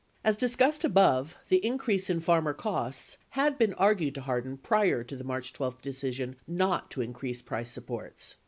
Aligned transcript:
11 0.23 0.29
As 0.29 0.35
discussed 0.35 0.83
above, 0.83 1.35
the 1.49 1.63
increase 1.63 2.09
in 2.09 2.19
farmer 2.19 2.53
costs 2.55 3.17
had 3.29 3.59
been 3.59 3.75
argued 3.75 4.15
to 4.15 4.21
Hardin 4.21 4.57
prior 4.57 5.03
to 5.03 5.15
the 5.15 5.23
March 5.23 5.53
12 5.53 5.79
decision 5.79 6.37
not 6.47 6.89
to 6.89 7.01
increase 7.01 7.43
price 7.43 7.71
sup 7.73 7.85
ports. 7.85 8.37